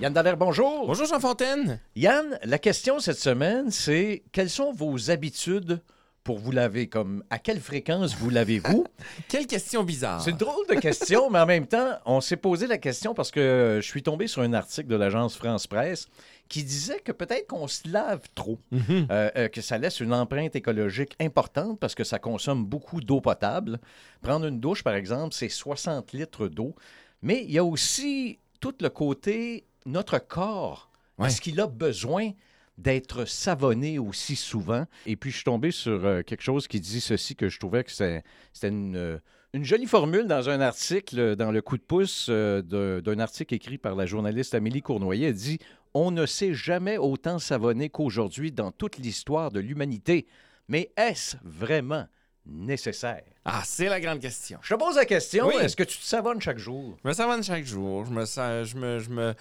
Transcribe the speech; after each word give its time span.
Yann 0.00 0.12
Dallaire, 0.12 0.36
bonjour. 0.36 0.86
Bonjour 0.86 1.06
Jean 1.06 1.20
Fontaine. 1.20 1.80
Yann, 1.94 2.38
la 2.44 2.58
question 2.58 2.98
cette 2.98 3.18
semaine, 3.18 3.70
c'est 3.70 4.24
quelles 4.32 4.50
sont 4.50 4.72
vos 4.72 5.10
habitudes 5.10 5.80
pour 6.22 6.38
vous 6.38 6.50
laver? 6.52 6.86
Comme 6.88 7.24
à 7.30 7.38
quelle 7.38 7.60
fréquence 7.60 8.14
vous 8.14 8.28
lavez-vous? 8.28 8.84
Quelle 9.28 9.46
question 9.46 9.84
bizarre. 9.84 10.20
C'est 10.20 10.32
une 10.32 10.36
drôle 10.36 10.66
de 10.68 10.74
question, 10.74 11.30
mais 11.30 11.38
en 11.38 11.46
même 11.46 11.66
temps, 11.66 11.92
on 12.04 12.20
s'est 12.20 12.36
posé 12.36 12.66
la 12.66 12.76
question 12.78 13.14
parce 13.14 13.30
que 13.30 13.78
je 13.80 13.86
suis 13.86 14.02
tombé 14.02 14.26
sur 14.26 14.42
un 14.42 14.52
article 14.52 14.88
de 14.88 14.96
l'agence 14.96 15.34
France 15.36 15.66
Presse 15.66 16.08
qui 16.48 16.62
disait 16.62 17.00
que 17.00 17.12
peut-être 17.12 17.46
qu'on 17.46 17.66
se 17.68 17.88
lave 17.88 18.20
trop, 18.34 18.58
Mhm. 18.72 19.06
euh, 19.10 19.30
euh, 19.36 19.48
que 19.48 19.62
ça 19.62 19.78
laisse 19.78 20.00
une 20.00 20.12
empreinte 20.12 20.54
écologique 20.56 21.14
importante 21.20 21.78
parce 21.80 21.94
que 21.94 22.04
ça 22.04 22.18
consomme 22.18 22.64
beaucoup 22.66 23.00
d'eau 23.00 23.20
potable. 23.22 23.78
Prendre 24.20 24.44
une 24.46 24.60
douche, 24.60 24.82
par 24.84 24.94
exemple, 24.94 25.32
c'est 25.34 25.48
60 25.48 26.12
litres 26.12 26.48
d'eau. 26.48 26.74
Mais 27.22 27.44
il 27.44 27.52
y 27.52 27.58
a 27.58 27.64
aussi 27.64 28.38
tout 28.60 28.74
le 28.80 28.88
côté, 28.90 29.64
notre 29.86 30.18
corps, 30.18 30.90
Ouais. 31.18 31.28
est-ce 31.28 31.40
qu'il 31.40 31.58
a 31.60 31.66
besoin 31.66 32.32
d'être 32.76 33.24
savonné 33.24 33.98
aussi 33.98 34.36
souvent? 34.36 34.84
Et 35.06 35.16
puis, 35.16 35.30
je 35.30 35.36
suis 35.36 35.44
tombé 35.44 35.70
sur 35.70 36.04
euh, 36.04 36.22
quelque 36.22 36.42
chose 36.42 36.68
qui 36.68 36.78
dit 36.80 37.00
ceci 37.00 37.34
que 37.36 37.48
je 37.48 37.58
trouvais 37.58 37.84
que 37.84 37.90
c'est- 37.92 38.22
c'était 38.52 38.68
une, 38.68 38.96
euh, 38.96 39.18
une 39.54 39.64
jolie 39.64 39.86
formule 39.86 40.26
dans 40.26 40.50
un 40.50 40.60
article, 40.60 41.18
euh, 41.18 41.34
dans 41.36 41.50
le 41.52 41.62
coup 41.62 41.78
de 41.78 41.82
pouce 41.82 42.26
euh, 42.28 42.60
d'un 43.00 43.18
article 43.18 43.54
écrit 43.54 43.78
par 43.78 43.94
la 43.94 44.04
journaliste 44.04 44.54
Amélie 44.54 44.82
Cournoyer. 44.82 45.28
Elle 45.28 45.34
dit 45.34 45.58
On 45.94 46.10
ne 46.10 46.26
s'est 46.26 46.52
jamais 46.52 46.98
autant 46.98 47.38
savonné 47.38 47.88
qu'aujourd'hui 47.88 48.52
dans 48.52 48.70
toute 48.70 48.98
l'histoire 48.98 49.50
de 49.50 49.60
l'humanité. 49.60 50.26
Mais 50.68 50.90
est-ce 50.98 51.38
vraiment 51.42 52.06
nécessaire? 52.46 53.22
Ah, 53.44 53.62
c'est 53.64 53.88
la 53.88 54.00
grande 54.00 54.20
question. 54.20 54.58
Je 54.62 54.74
te 54.74 54.78
pose 54.80 54.96
la 54.96 55.04
question 55.04 55.46
Oui. 55.46 55.54
est-ce 55.60 55.76
que 55.76 55.84
tu 55.84 55.98
te 55.98 56.04
savonnes 56.04 56.40
chaque 56.40 56.58
jour? 56.58 56.96
Je 57.02 57.08
me 57.08 57.14
savonne 57.14 57.42
chaque 57.44 57.64
jour. 57.64 58.04
Je 58.04 58.10
me, 58.12 58.24
je 58.64 58.76
me, 58.76 58.98
je 58.98 59.10
me... 59.10 59.34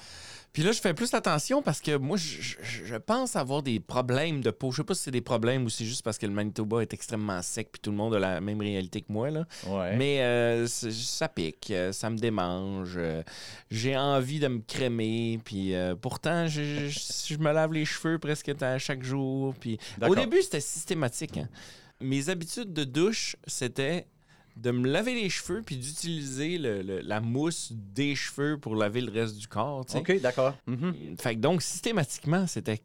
Puis 0.53 0.63
là, 0.63 0.71
je 0.71 0.79
fais 0.79 0.93
plus 0.93 1.13
attention 1.13 1.61
parce 1.61 1.81
que 1.81 1.97
moi, 1.97 2.15
je, 2.17 2.95
pense 2.95 3.35
avoir 3.35 3.61
des 3.61 3.81
problèmes 3.81 4.39
de 4.39 4.51
peau. 4.51 4.71
Je 4.71 4.77
sais 4.77 4.83
pas 4.85 4.93
si 4.93 5.03
c'est 5.03 5.11
des 5.11 5.19
problèmes 5.19 5.65
ou 5.65 5.69
c'est 5.69 5.83
juste 5.83 6.01
parce 6.01 6.17
que 6.17 6.25
le 6.25 6.31
Manitoba 6.31 6.81
est 6.81 6.93
extrêmement 6.93 7.41
sec 7.41 7.69
puis 7.73 7.81
tout 7.81 7.91
le 7.91 7.97
monde 7.97 8.15
a 8.15 8.19
la 8.19 8.39
même 8.39 8.61
réalité 8.61 9.01
que 9.01 9.11
moi. 9.11 9.29
Là. 9.31 9.45
Ouais. 9.67 9.97
Mais 9.97 10.21
euh, 10.21 10.65
ça 10.67 11.27
pique, 11.27 11.71
euh, 11.71 11.91
ça 11.91 12.09
me 12.09 12.17
démange. 12.17 12.93
euh, 12.95 13.21
J'ai 13.69 13.97
envie 13.97 14.39
de 14.39 14.47
me 14.47 14.59
crémer. 14.59 15.41
Puis 15.43 15.75
euh, 15.75 15.93
pourtant, 15.95 16.47
je, 16.47 17.37
me 17.37 17.51
lave 17.51 17.73
les 17.73 17.83
cheveux 17.83 18.17
presque 18.17 18.49
à 18.61 18.77
chaque 18.79 19.03
jour. 19.03 19.53
Puis 19.59 19.77
au 20.07 20.15
début, 20.15 20.41
c'était 20.41 20.61
systématique. 20.61 21.37
hein. 21.37 21.49
Mes 22.01 22.29
habitudes 22.29 22.73
de 22.73 22.83
douche, 22.83 23.35
c'était 23.47 24.07
de 24.57 24.71
me 24.71 24.87
laver 24.89 25.13
les 25.13 25.29
cheveux 25.29 25.61
puis 25.65 25.75
d'utiliser 25.77 26.57
le- 26.57 26.81
le- 26.81 27.01
la 27.01 27.19
mousse 27.19 27.71
des 27.73 28.15
cheveux 28.15 28.57
pour 28.57 28.75
laver 28.75 29.01
le 29.01 29.11
reste 29.11 29.35
du 29.37 29.47
corps. 29.47 29.85
OK, 29.95 30.19
d'accord. 30.21 30.55
Mhm. 30.67 31.15
Fait 31.19 31.35
que 31.35 31.39
donc, 31.41 31.61
systématiquement, 31.61 32.47
c'était 32.47 32.81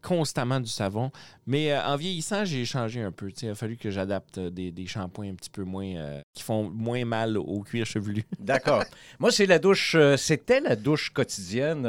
constamment 0.00 0.60
du 0.60 0.68
savon. 0.68 1.10
Mais 1.44 1.72
euh, 1.72 1.82
en 1.84 1.96
vieillissant, 1.96 2.44
j'ai 2.44 2.64
changé 2.64 3.02
un 3.02 3.10
peu. 3.10 3.32
Il 3.42 3.48
a 3.48 3.54
fallu 3.56 3.76
que 3.76 3.90
j'adapte 3.90 4.38
euh, 4.38 4.48
des, 4.48 4.70
des 4.70 4.86
shampoings 4.86 5.30
un 5.30 5.34
petit 5.34 5.50
peu 5.50 5.64
moins... 5.64 5.96
euh, 5.96 6.20
qui 6.34 6.44
font 6.44 6.70
moins 6.70 7.04
mal 7.04 7.36
au 7.36 7.62
cuir 7.62 7.84
chevelu. 7.84 8.22
D'accord. 8.38 8.84
Moi, 9.18 9.32
c'est 9.32 9.46
la 9.46 9.58
douche, 9.58 9.96
euh, 9.96 10.16
c'était 10.16 10.60
la 10.60 10.76
douche 10.76 11.10
quotidienne 11.10 11.84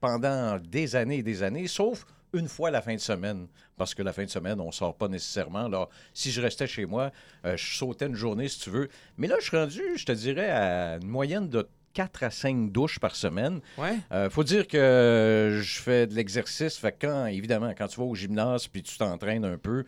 pendant 0.00 0.58
des 0.58 0.96
années 0.96 1.18
et 1.18 1.22
des 1.22 1.42
années, 1.42 1.66
sauf 1.66 2.04
une 2.32 2.48
fois 2.48 2.70
la 2.70 2.82
fin 2.82 2.94
de 2.94 3.00
semaine. 3.00 3.46
Parce 3.76 3.94
que 3.94 4.02
la 4.02 4.12
fin 4.12 4.24
de 4.24 4.30
semaine, 4.30 4.60
on 4.60 4.66
ne 4.66 4.72
sort 4.72 4.96
pas 4.96 5.08
nécessairement. 5.08 5.66
Alors, 5.66 5.88
si 6.12 6.30
je 6.30 6.40
restais 6.40 6.66
chez 6.66 6.86
moi, 6.86 7.12
euh, 7.44 7.56
je 7.56 7.76
sautais 7.76 8.06
une 8.06 8.14
journée, 8.14 8.48
si 8.48 8.60
tu 8.60 8.70
veux. 8.70 8.88
Mais 9.16 9.26
là, 9.26 9.36
je 9.40 9.46
suis 9.46 9.56
rendu, 9.56 9.82
je 9.96 10.04
te 10.04 10.12
dirais, 10.12 10.50
à 10.50 10.96
une 10.96 11.08
moyenne 11.08 11.48
de 11.48 11.68
4 11.94 12.22
à 12.24 12.30
5 12.30 12.70
douches 12.70 12.98
par 12.98 13.16
semaine. 13.16 13.60
Ouais. 13.76 13.96
Euh, 14.12 14.30
faut 14.30 14.44
dire 14.44 14.68
que 14.68 15.58
je 15.62 15.80
fais 15.80 16.06
de 16.06 16.14
l'exercice. 16.14 16.76
Fait 16.76 16.92
que 16.92 17.06
quand, 17.06 17.26
évidemment, 17.26 17.72
quand 17.76 17.88
tu 17.88 17.98
vas 17.98 18.06
au 18.06 18.14
gymnase 18.14 18.68
puis 18.68 18.82
tu 18.82 18.96
t'entraînes 18.98 19.44
un 19.44 19.58
peu, 19.58 19.84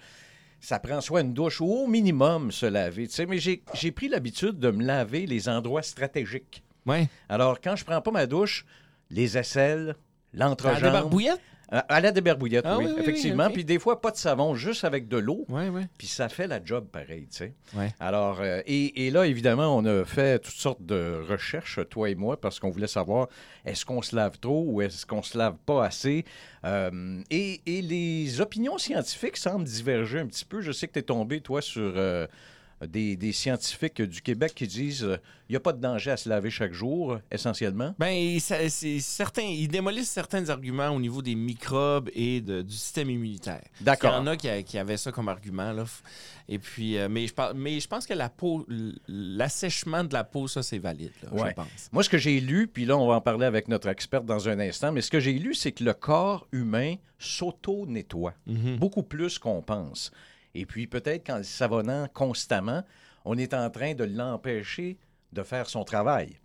ça 0.61 0.79
prend 0.79 1.01
soit 1.01 1.23
une 1.23 1.33
douche 1.33 1.61
ou 1.61 1.67
au 1.67 1.87
minimum 1.87 2.53
se 2.53 2.67
laver. 2.67 3.09
tu 3.09 3.15
sais. 3.15 3.27
Mais 3.27 3.39
j'ai 3.39 3.93
pris 3.93 4.09
l'habitude 4.09 4.59
de 4.59 4.71
me 4.71 4.85
laver 4.85 5.27
les 5.27 5.49
endroits 5.49 5.83
stratégiques. 5.83 6.63
Ouais. 6.87 7.09
Alors, 7.29 7.61
quand 7.61 7.77
je 7.77 7.85
prends 7.85 8.01
pas 8.01 8.11
ma 8.11 8.27
douche, 8.27 8.65
les 9.11 9.39
aisselles, 9.39 9.97
l'entrejambe... 10.33 10.83
la 10.83 10.91
barbouillette? 10.91 11.41
À, 11.73 11.79
à 11.81 12.01
la 12.01 12.11
débarbouillette, 12.11 12.65
Ah 12.67 12.79
oui, 12.79 12.85
oui, 12.85 12.91
oui, 12.91 12.97
oui, 12.97 13.03
effectivement. 13.03 13.49
Puis 13.51 13.65
des 13.65 13.79
fois, 13.79 14.01
pas 14.01 14.11
de 14.11 14.17
savon, 14.17 14.55
juste 14.57 14.85
avec 14.85 15.07
de 15.09 15.17
l'eau. 15.19 15.45
Puis 15.99 16.09
ça 16.09 16.29
fait 16.29 16.47
la 16.49 16.63
job 16.65 16.87
pareil, 16.91 17.29
tu 17.31 17.37
sais. 17.39 17.55
Alors, 18.01 18.41
euh, 18.41 18.61
et, 18.67 19.07
et 19.07 19.11
là, 19.11 19.27
évidemment, 19.27 19.77
on 19.77 19.85
a 19.85 20.05
fait 20.05 20.39
toutes 20.41 20.55
sortes 20.55 20.85
de 20.85 21.23
recherches, 21.29 21.79
toi 21.89 22.11
et 22.11 22.15
moi, 22.17 22.41
parce 22.41 22.59
qu'on 22.59 22.71
voulait 22.71 22.87
savoir 22.89 23.29
est-ce 23.65 23.85
qu'on 23.85 24.03
se 24.03 24.17
lave 24.17 24.39
trop 24.41 24.65
ou 24.67 24.83
est-ce 24.83 25.07
qu'on 25.07 25.23
se 25.23 25.39
lave 25.39 25.57
pas 25.65 25.85
assez? 25.85 26.25
Euh, 26.65 27.21
et, 27.31 27.61
et 27.67 27.83
les 27.83 28.41
opinions 28.41 28.77
scientifiques 28.79 29.37
semblent 29.37 29.65
diverger 29.65 30.19
un 30.19 30.27
petit 30.27 30.45
peu. 30.45 30.61
Je 30.61 30.73
sais 30.73 30.89
que 30.89 30.95
tu 30.95 30.99
es 30.99 31.03
tombé, 31.03 31.41
toi, 31.41 31.63
sur 31.63 31.93
euh, 31.97 32.27
des, 32.87 33.17
des 33.17 33.33
scientifiques 33.33 34.01
du 34.01 34.23
Québec 34.23 34.53
qui 34.55 34.67
disent 34.67 35.05
euh, 35.05 35.17
il 35.49 35.53
n'y 35.53 35.57
a 35.57 35.61
pas 35.61 35.73
de 35.73 35.81
danger 35.81 36.13
à 36.13 36.17
se 36.17 36.29
laver 36.29 36.49
chaque 36.51 36.73
jour, 36.73 37.19
essentiellement. 37.31 37.95
Ça- 38.41 38.69
c'est 38.69 39.01
certain, 39.01 39.43
ils 39.43 39.69
démolissent 39.69 40.11
certains 40.11 40.49
arguments 40.49 40.89
au 40.91 41.01
niveau 41.01 41.21
des 41.23 41.35
microbes 41.35 42.09
et 42.15 42.41
de- 42.41 42.63
du 42.63 42.73
système 42.75 43.11
immunitaire. 43.11 43.63
D'accord. 43.81 44.13
Il 44.13 44.17
y 44.17 44.19
en 44.19 44.27
a 44.29 44.37
qui, 44.37 44.65
qui 44.65 44.79
avaient 44.79 44.97
ça 44.97 45.13
comme 45.13 45.29
argument. 45.29 45.73
Là. 45.73 45.85
Et 46.49 46.59
puis, 46.59 46.97
euh, 46.97 47.09
mais, 47.11 47.27
je 47.27 47.35
par- 47.35 47.55
mais 47.55 47.81
je 47.81 47.87
pense 47.89 48.07
que 48.07 48.15
la 48.15 48.29
peau, 48.29 48.67
l'assèchement 49.09 50.05
de 50.05 50.13
la 50.15 50.25
peau, 50.25 50.49
ça, 50.49 50.63
c'est 50.63 50.79
valide, 50.79 51.13
là, 51.23 51.33
Ouais. 51.33 51.51
je 51.51 51.55
pense. 51.55 51.89
Moi, 51.93 52.03
ce 52.03 52.09
que 52.09 52.19
j'ai 52.19 52.41
lu, 52.41 52.67
puis 52.69 52.85
là, 52.87 52.97
on 52.97 53.07
va 53.07 53.15
en 53.15 53.21
parler 53.21 53.47
avec 53.47 53.69
notre 53.69 53.89
experte 53.89 54.25
dans 54.27 54.49
un 54.49 54.59
instant, 54.61 54.93
mais 54.93 55.01
ce 55.01 55.11
que 55.11 55.21
j'ai 55.21 55.33
lu, 55.35 55.55
c'est 55.55 55.73
que 55.73 55.85
le 55.85 55.93
corps 55.95 56.47
humain 56.53 56.95
s'auto-nettoie, 57.19 58.35
Mhm. 58.47 58.77
beaucoup 58.77 59.03
plus 59.03 59.39
qu'on 59.39 59.63
pense. 59.63 60.11
Et 60.55 60.67
puis, 60.67 60.87
peut-être 60.87 61.27
qu'en 61.27 61.39
le 61.39 61.43
savonnant 61.43 62.09
constamment, 62.13 62.83
on 63.25 63.37
est 63.39 63.55
en 63.55 63.71
train 63.71 63.95
de 63.95 64.05
l'empêcher 64.05 64.99
de 65.33 65.43
faire 65.43 65.69
son 65.69 65.85
travail. 65.85 66.39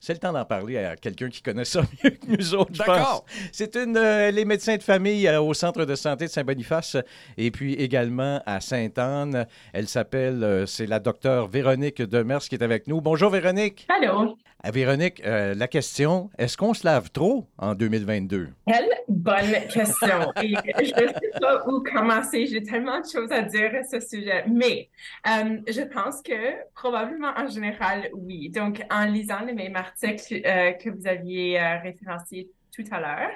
C'est 0.00 0.12
le 0.12 0.20
temps 0.20 0.32
d'en 0.32 0.44
parler 0.44 0.78
à 0.78 0.96
quelqu'un 0.96 1.28
qui 1.28 1.42
connaît 1.42 1.64
ça 1.64 1.82
mieux 2.04 2.10
que 2.10 2.26
nous 2.28 2.54
autres, 2.54 2.70
je 2.72 2.78
D'accord. 2.78 3.24
C'est 3.52 3.74
une, 3.74 3.96
euh, 3.96 4.30
les 4.30 4.44
médecins 4.44 4.76
de 4.76 4.82
famille 4.82 5.26
euh, 5.26 5.40
au 5.40 5.54
centre 5.54 5.84
de 5.84 5.94
santé 5.96 6.26
de 6.26 6.30
Saint-Boniface 6.30 6.96
et 7.36 7.50
puis 7.50 7.74
également 7.74 8.40
à 8.46 8.60
Sainte-Anne. 8.60 9.46
Elle 9.72 9.88
s'appelle, 9.88 10.44
euh, 10.44 10.66
c'est 10.66 10.86
la 10.86 11.00
docteure 11.00 11.48
Véronique 11.48 12.00
Demers 12.00 12.40
qui 12.40 12.54
est 12.54 12.62
avec 12.62 12.86
nous. 12.86 13.00
Bonjour 13.00 13.30
Véronique. 13.30 13.88
Allô? 13.88 14.36
À 14.60 14.72
Véronique, 14.72 15.22
euh, 15.24 15.54
la 15.54 15.68
question, 15.68 16.30
est-ce 16.36 16.56
qu'on 16.56 16.74
se 16.74 16.84
lave 16.84 17.12
trop 17.12 17.46
en 17.58 17.76
2022? 17.76 18.48
Quelle 18.66 18.88
bonne 19.06 19.52
question. 19.72 20.32
Et 20.42 20.48
je 20.48 20.80
ne 20.80 21.08
sais 21.08 21.30
pas 21.40 21.64
où 21.68 21.80
commencer. 21.80 22.44
J'ai 22.46 22.64
tellement 22.64 22.98
de 23.00 23.06
choses 23.06 23.30
à 23.30 23.42
dire 23.42 23.70
à 23.76 23.84
ce 23.84 24.00
sujet. 24.00 24.44
Mais 24.48 24.88
euh, 25.28 25.58
je 25.68 25.82
pense 25.82 26.22
que 26.22 26.34
probablement 26.74 27.30
en 27.36 27.46
général, 27.46 28.08
oui. 28.14 28.50
Donc, 28.50 28.82
en 28.90 29.04
lisant 29.04 29.44
le 29.46 29.54
même 29.54 29.76
article 29.88 30.40
euh, 30.46 30.72
que 30.72 30.90
vous 30.90 31.06
aviez 31.06 31.60
euh, 31.60 31.78
référencé 31.78 32.48
tout 32.70 32.84
à 32.92 33.00
l'heure, 33.00 33.30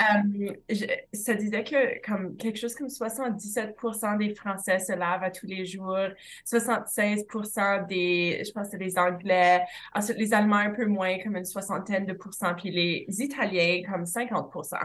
euh, 0.00 0.52
je- 0.70 0.84
ça 1.12 1.34
disait 1.34 1.64
que 1.64 2.00
comme 2.06 2.36
quelque 2.36 2.56
chose 2.56 2.74
comme 2.76 2.88
77% 2.88 4.16
des 4.16 4.32
Français 4.32 4.78
se 4.78 4.92
lavent 4.92 5.24
à 5.24 5.30
tous 5.32 5.46
les 5.46 5.64
jours, 5.66 6.06
76% 6.44 7.86
des, 7.88 8.42
je 8.46 8.52
pense 8.52 8.66
que 8.66 8.72
c'est 8.72 8.84
les 8.84 8.96
Anglais, 8.98 9.62
ensuite 9.94 10.18
les 10.18 10.32
Allemands 10.32 10.56
un 10.56 10.70
peu 10.70 10.86
moins, 10.86 11.18
comme 11.18 11.36
une 11.36 11.44
soixantaine 11.44 12.06
de 12.06 12.12
pourcents, 12.12 12.54
puis 12.54 12.70
les 12.70 13.06
Italiens 13.08 13.82
comme 13.90 14.04
50%. 14.04 14.76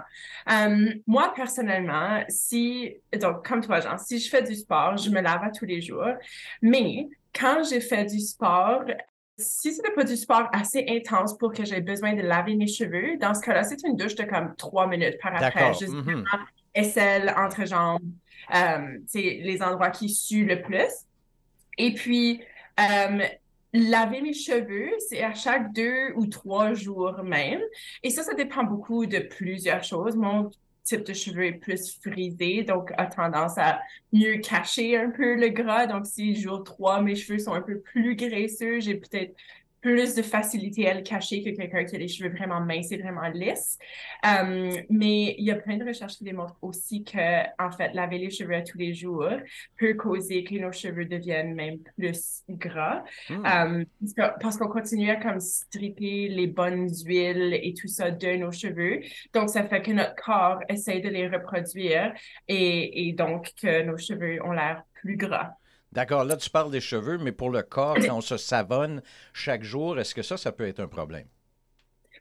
Euh, 0.52 0.94
moi, 1.08 1.32
personnellement, 1.36 2.24
si, 2.28 2.96
donc 3.20 3.48
comme 3.48 3.62
toi, 3.62 3.80
Jean, 3.82 3.98
si 3.98 4.20
je 4.20 4.30
fais 4.30 4.42
du 4.44 4.56
sport, 4.56 4.98
je 4.98 5.10
me 5.12 5.22
lave 5.22 5.44
à 5.44 5.52
tous 5.52 5.66
les 5.66 5.82
jours, 5.82 6.14
mais 6.62 7.08
quand 7.40 7.64
j'ai 7.70 7.82
fait 7.82 8.06
du 8.06 8.20
sport, 8.20 8.84
si 9.42 9.74
ce 9.74 9.82
n'est 9.82 9.92
pas 9.92 10.04
du 10.04 10.16
sport 10.16 10.48
assez 10.54 10.86
intense 10.88 11.38
pour 11.38 11.52
que 11.54 11.66
j'ai 11.66 11.82
besoin 11.82 12.14
de 12.14 12.22
laver 12.22 12.56
mes 12.56 12.68
cheveux, 12.68 13.18
dans 13.18 13.34
ce 13.34 13.42
cas-là, 13.42 13.64
c'est 13.64 13.84
une 13.84 13.96
douche 13.98 14.16
de 14.16 14.24
comme 14.24 14.56
trois 14.56 14.88
minutes 14.88 15.18
par 15.22 15.36
après. 15.36 15.74
Juste 15.74 15.94
Mhm. 15.94 16.02
vraiment 16.04 16.46
aisselle, 16.74 17.34
entrejambe, 17.38 18.02
euh, 18.56 18.98
c'est 19.08 19.42
les 19.44 19.62
endroits 19.62 19.90
qui 19.90 20.10
suent 20.10 20.46
le 20.46 20.62
plus. 20.62 20.92
Et 21.78 21.94
puis, 21.94 22.42
euh, 22.80 23.26
laver 23.74 24.22
mes 24.22 24.34
cheveux, 24.34 24.92
c'est 25.10 25.24
à 25.24 25.34
chaque 25.34 25.74
deux 25.74 26.14
ou 26.16 26.28
trois 26.28 26.74
jours 26.74 27.22
même. 27.24 27.62
Et 28.04 28.10
ça, 28.10 28.24
ça 28.24 28.34
dépend 28.34 28.64
beaucoup 28.64 29.06
de 29.06 29.20
plusieurs 29.20 29.84
choses. 29.84 30.16
Mon 30.16 30.50
type 30.84 31.04
de 31.06 31.14
cheveux 31.14 31.58
plus 31.60 31.98
frisé, 32.02 32.64
donc 32.64 32.92
a 32.98 33.06
tendance 33.06 33.58
à 33.58 33.80
mieux 34.12 34.38
cacher 34.38 34.98
un 34.98 35.10
peu 35.10 35.36
le 35.36 35.50
gras. 35.50 35.86
Donc, 35.86 36.06
si 36.06 36.36
jour 36.36 36.64
3, 36.64 37.02
mes 37.02 37.16
cheveux 37.16 37.40
sont 37.40 37.54
un 37.54 37.62
peu 37.62 37.80
plus 37.80 38.16
graisseux, 38.16 38.80
j'ai 38.80 38.96
peut-être 38.96 39.36
plus 39.82 40.14
de 40.16 40.22
facilité 40.22 40.88
à 40.88 40.94
le 40.94 41.02
cacher 41.02 41.44
que 41.44 41.50
quelqu'un 41.50 41.84
qui 41.84 41.96
a 41.96 42.00
les 42.00 42.08
cheveux 42.08 42.30
vraiment 42.30 42.62
minces 42.62 42.92
et 42.92 42.98
vraiment 42.98 43.28
lisses. 43.34 43.78
Euh, 44.26 44.78
mais 44.90 45.36
il 45.38 45.46
y 45.46 45.52
a 45.52 45.56
plein 45.56 45.78
de 45.78 45.86
recherches 45.86 46.18
qui 46.18 46.24
démontrent 46.24 46.58
aussi 46.62 47.04
que, 47.04 47.42
en 47.62 47.72
fait, 47.72 47.94
laver 47.94 48.20
les 48.20 48.30
cheveux 48.30 48.56
à 48.56 48.62
tous 48.62 48.78
les 48.78 48.94
jours 48.94 49.30
peut 49.78 49.96
causer 49.96 50.44
que 50.44 50.56
nos 50.56 50.72
cheveux 50.72 51.06
deviennent 51.06 51.56
même 51.56 51.80
plus 51.98 52.44
gras. 52.48 53.04
Hmm. 53.30 53.86
Euh, 54.16 54.24
parce 54.40 54.58
qu'on 54.58 54.70
continue 54.70 55.10
à 55.10 55.16
comme 55.16 55.40
stripper 55.40 56.28
les 56.28 56.48
bonnes 56.48 56.90
huiles 57.06 57.60
et 57.62 57.74
tout 57.74 57.88
ça 57.88 58.12
de 58.12 58.36
nos 58.36 58.52
cheveux. 58.52 59.02
Donc, 59.34 59.50
ça 59.50 59.64
fait 59.64 59.82
que 59.82 59.92
notre 59.92 60.16
corps 60.16 60.60
essaie 60.70 61.00
de 61.00 61.10
les 61.10 61.28
reproduire 61.28 62.14
et, 62.48 63.08
et 63.08 63.14
donc 63.14 63.52
que 63.60 63.82
nos 63.84 63.98
cheveux 63.98 64.44
ont 64.46 64.52
l'air 64.52 64.84
plus 64.94 65.18
gras. 65.18 65.56
D'accord, 65.92 66.24
là, 66.24 66.38
tu 66.38 66.50
parles 66.50 66.72
des 66.72 66.80
cheveux, 66.82 67.18
mais 67.18 67.32
pour 67.34 67.50
le 67.50 67.64
corps, 67.64 67.96
quand 67.96 68.18
on 68.18 68.22
se 68.22 68.38
savonne 68.38 69.02
chaque 69.34 69.64
jour, 69.64 70.00
est-ce 70.00 70.16
que 70.16 70.22
ça, 70.22 70.38
ça 70.38 70.52
peut 70.52 70.68
être 70.68 70.80
un 70.80 70.88
problème? 70.88 71.28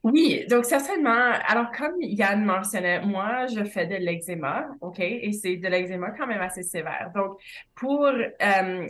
Oui, 0.02 0.46
donc 0.49 0.64
certainement. 0.64 1.32
Alors, 1.46 1.70
comme 1.72 1.94
Yann 2.00 2.43
mentionnait, 2.44 3.00
moi, 3.02 3.46
je 3.49 3.64
fais 3.64 3.87
de 3.87 3.96
l'eczéma, 3.96 4.67
OK? 4.81 4.99
Et 4.99 5.32
c'est 5.32 5.56
de 5.56 5.69
l'eczéma 5.69 6.11
quand 6.12 6.26
même 6.26 6.40
assez 6.40 6.62
sévère. 6.62 7.12
Donc, 7.14 7.38
pour, 7.75 8.06
euh, 8.06 8.88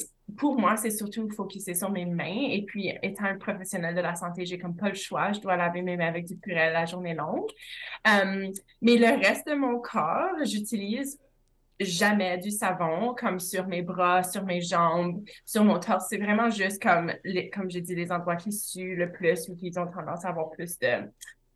moi, 0.56 0.76
c'est 0.76 0.90
surtout 0.90 1.28
focuser 1.30 1.74
sur 1.74 1.90
mes 1.90 2.06
mains. 2.06 2.48
Et 2.50 2.64
puis, 2.64 2.92
étant 3.02 3.24
un 3.24 3.38
professionnel 3.38 3.94
de 3.94 4.00
la 4.00 4.14
santé, 4.14 4.46
j'ai 4.46 4.58
comme 4.58 4.76
pas 4.76 4.88
le 4.88 4.94
choix. 4.94 5.32
Je 5.32 5.40
dois 5.40 5.56
laver 5.56 5.82
mes 5.82 5.96
mains 5.96 6.06
avec 6.06 6.26
du 6.26 6.36
purel 6.36 6.72
la 6.72 6.86
journée 6.86 7.14
longue. 7.14 7.50
Euh, 8.06 8.48
mais 8.80 8.96
le 8.96 9.18
reste 9.20 9.48
de 9.48 9.54
mon 9.54 9.80
corps, 9.80 10.36
j'utilise 10.44 11.18
jamais 11.80 12.38
du 12.38 12.50
savon, 12.50 13.14
comme 13.14 13.40
sur 13.40 13.66
mes 13.66 13.82
bras, 13.82 14.22
sur 14.22 14.44
mes 14.44 14.60
jambes, 14.60 15.22
sur 15.44 15.64
mon 15.64 15.78
torse. 15.78 16.06
C'est 16.08 16.18
vraiment 16.18 16.50
juste 16.50 16.82
comme, 16.82 17.12
les, 17.24 17.50
comme 17.50 17.70
j'ai 17.70 17.80
dit, 17.80 17.94
les 17.94 18.12
endroits 18.12 18.36
qui 18.36 18.52
suent 18.52 18.96
le 18.96 19.10
plus 19.12 19.48
ou 19.48 19.56
qui 19.56 19.72
ont 19.78 19.86
tendance 19.86 20.24
à 20.24 20.28
avoir 20.28 20.50
plus 20.50 20.78
de, 20.78 21.04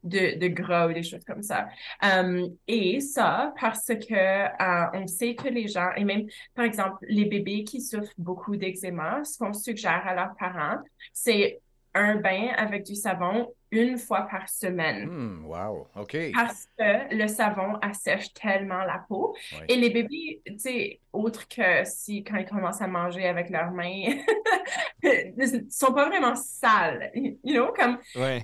de, 0.05 0.49
gras 0.49 0.89
ou 0.89 0.93
des 0.93 1.03
choses 1.03 1.25
comme 1.25 1.43
ça. 1.43 1.69
Euh, 2.05 2.49
et 2.67 3.01
ça, 3.01 3.53
parce 3.61 3.87
que 3.87 4.15
euh, 4.15 4.87
on 4.95 5.07
sait 5.07 5.35
que 5.35 5.49
les 5.49 5.69
gens, 5.69 5.91
et 5.97 6.05
même, 6.05 6.27
par 6.55 6.65
exemple, 6.65 6.99
les 7.09 7.25
bébés 7.25 7.65
qui 7.65 7.81
souffrent 7.81 8.15
beaucoup 8.19 8.57
d'eczéma, 8.57 9.25
ce 9.25 9.39
qu'on 9.39 9.53
suggère 9.53 10.07
à 10.07 10.15
leurs 10.15 10.35
parents, 10.39 10.79
c'est 11.13 11.61
un 11.95 12.17
bain 12.17 12.49
avec 12.57 12.85
du 12.85 12.95
savon 12.95 13.49
une 13.75 13.99
fois 13.99 14.23
par 14.31 14.49
semaine 14.49 15.07
Hmm, 15.09 15.45
wow, 15.47 15.89
OK. 15.97 16.17
parce 16.35 16.67
que 16.79 17.15
le 17.15 17.27
savon 17.29 17.77
assèche 17.83 18.33
tellement 18.35 18.85
la 18.85 19.05
peau. 19.09 19.35
Ouais. 19.53 19.67
Et 19.69 19.77
les 19.77 19.91
bébés, 19.91 20.43
tu 20.47 20.59
sais, 20.59 21.01
autre 21.13 21.47
que 21.49 21.85
si 21.85 22.25
quand 22.25 22.37
ils 22.37 22.47
commencent 22.47 22.83
à 22.83 22.87
manger 22.89 23.27
avec 23.27 23.51
leurs 23.51 23.71
mains, 23.73 24.15
ne 25.03 25.71
sont 25.71 25.93
pas 25.93 26.09
vraiment 26.09 26.35
sales. 26.35 27.11
You 27.15 27.55
know, 27.55 27.73
comme 27.73 27.99
Ouais. 28.17 28.43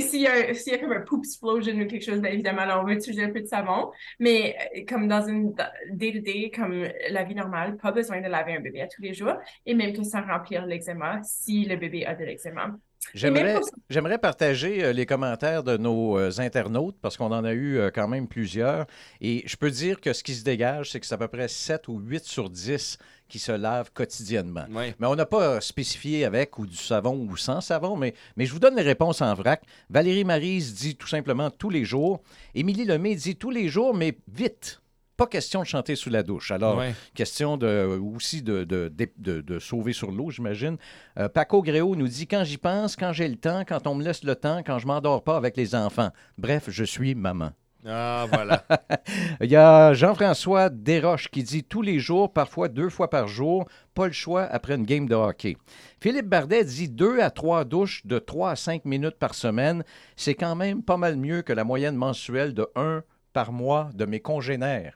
s'il 0.00 0.20
y, 0.20 0.26
a- 0.26 0.54
s'il 0.54 0.72
y 0.72 0.76
a 0.76 0.78
comme 0.78 0.92
un 0.92 1.00
poop 1.02 1.24
explosion 1.24 1.74
ou 1.74 1.86
quelque 1.86 2.04
chose, 2.04 2.20
bien 2.20 2.32
évidemment, 2.32 2.64
là, 2.64 2.80
on 2.80 2.84
va 2.84 2.92
utiliser 2.94 3.24
un 3.24 3.30
peu 3.30 3.40
de 3.40 3.46
savon. 3.46 3.90
Mais 4.18 4.56
euh, 4.76 4.80
comme 4.88 5.08
dans 5.08 5.26
une 5.26 5.54
day-to-day, 5.90 6.50
comme 6.54 6.86
la 7.10 7.24
vie 7.24 7.34
normale, 7.34 7.76
pas 7.76 7.92
besoin 7.92 8.20
de 8.20 8.28
laver 8.28 8.54
un 8.54 8.60
bébé 8.60 8.80
à 8.82 8.88
tous 8.88 9.02
les 9.02 9.14
jours. 9.14 9.34
Et 9.64 9.74
même 9.74 9.92
que 9.94 10.02
ça 10.02 10.20
remplir 10.20 10.66
l'eczéma 10.66 11.20
si 11.22 11.64
le 11.64 11.76
bébé 11.76 12.04
a 12.06 12.14
de 12.14 12.24
l'eczéma. 12.24 12.76
J'aimerais, 13.14 13.60
j'aimerais 13.88 14.18
partager 14.18 14.84
euh, 14.84 14.92
les 14.92 15.06
commentaires 15.06 15.62
de 15.62 15.76
nos 15.76 16.18
euh, 16.18 16.30
internautes 16.38 16.96
parce 17.00 17.16
qu'on 17.16 17.32
en 17.32 17.44
a 17.44 17.52
eu 17.52 17.78
euh, 17.78 17.90
quand 17.94 18.08
même 18.08 18.28
plusieurs. 18.28 18.86
Et 19.20 19.42
je 19.46 19.56
peux 19.56 19.70
dire 19.70 20.00
que 20.00 20.12
ce 20.12 20.22
qui 20.22 20.34
se 20.34 20.44
dégage, 20.44 20.90
c'est 20.90 21.00
que 21.00 21.06
c'est 21.06 21.14
à 21.14 21.18
peu 21.18 21.28
près 21.28 21.48
7 21.48 21.88
ou 21.88 21.98
8 21.98 22.24
sur 22.24 22.50
10 22.50 22.98
qui 23.28 23.38
se 23.38 23.52
lavent 23.52 23.90
quotidiennement. 23.92 24.66
Mais 24.70 24.94
on 25.06 25.16
n'a 25.16 25.26
pas 25.26 25.60
spécifié 25.60 26.24
avec 26.24 26.58
ou 26.58 26.66
du 26.66 26.76
savon 26.76 27.26
ou 27.28 27.36
sans 27.36 27.60
savon, 27.60 27.96
mais, 27.96 28.14
mais 28.36 28.46
je 28.46 28.52
vous 28.52 28.60
donne 28.60 28.76
les 28.76 28.82
réponses 28.82 29.20
en 29.20 29.34
vrac. 29.34 29.62
Valérie 29.90 30.24
Marise 30.24 30.74
dit 30.74 30.94
tout 30.94 31.08
simplement 31.08 31.50
tous 31.50 31.70
les 31.70 31.84
jours. 31.84 32.22
Émilie 32.54 32.84
Lemay 32.84 33.14
dit 33.14 33.36
tous 33.36 33.50
les 33.50 33.68
jours, 33.68 33.94
mais 33.94 34.16
vite. 34.32 34.80
Pas 35.16 35.26
question 35.26 35.60
de 35.60 35.66
chanter 35.66 35.96
sous 35.96 36.10
la 36.10 36.22
douche. 36.22 36.50
Alors, 36.50 36.76
Ouais. 36.78 36.94
question 37.14 37.56
de, 37.56 37.98
aussi 38.16 38.42
de, 38.42 38.64
de, 38.64 38.92
de- 38.94 39.08
de- 39.16 39.40
de 39.40 39.58
sauver 39.58 39.92
sur 39.94 40.10
l'eau, 40.10 40.30
j'imagine. 40.30 40.76
Euh, 41.18 41.28
Paco 41.28 41.62
Gréau 41.62 41.96
nous 41.96 42.08
dit 42.08 42.26
quand 42.26 42.44
j'y 42.44 42.58
pense, 42.58 42.96
quand 42.96 43.12
j'ai 43.12 43.26
le 43.28 43.36
temps, 43.36 43.62
quand 43.66 43.86
on 43.86 43.94
me 43.94 44.04
laisse 44.04 44.24
le 44.24 44.34
temps, 44.36 44.62
quand 44.64 44.78
je 44.78 44.86
m'endors 44.86 45.22
pas 45.24 45.36
avec 45.36 45.56
les 45.56 45.74
enfants. 45.74 46.10
Bref, 46.36 46.64
je 46.68 46.84
suis 46.84 47.14
maman. 47.14 47.50
Ah, 47.88 48.26
voilà. 48.32 48.64
Il 49.40 49.48
y 49.48 49.54
a 49.56 49.94
Jean-François 49.94 50.70
Desroches 50.70 51.28
qui 51.28 51.44
dit 51.44 51.62
tous 51.62 51.82
les 51.82 51.98
jours, 52.00 52.32
parfois 52.32 52.68
deux 52.68 52.88
fois 52.90 53.08
par 53.08 53.28
jour, 53.28 53.64
pas 53.94 54.08
le 54.08 54.12
choix 54.12 54.42
après 54.42 54.74
une 54.74 54.84
game 54.84 55.06
de 55.08 55.14
hockey. 55.14 55.56
Philippe 56.00 56.26
Bardet 56.26 56.64
dit 56.64 56.88
deux 56.88 57.20
à 57.20 57.30
trois 57.30 57.64
douches 57.64 58.04
de 58.04 58.18
3 58.18 58.50
à 58.50 58.56
5 58.56 58.84
minutes 58.84 59.18
par 59.18 59.34
semaine. 59.34 59.84
C'est 60.16 60.34
quand 60.34 60.56
même 60.56 60.82
pas 60.82 60.96
mal 60.96 61.16
mieux 61.16 61.42
que 61.42 61.52
la 61.52 61.62
moyenne 61.64 61.94
mensuelle 61.96 62.54
de 62.54 62.66
1 62.74 63.02
par 63.36 63.52
mois 63.52 63.90
de 63.92 64.06
mes 64.06 64.20
congénères. 64.20 64.94